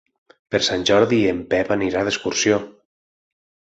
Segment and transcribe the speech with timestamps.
[0.55, 2.63] Per Sant Jordi en Pep anirà d'excursió.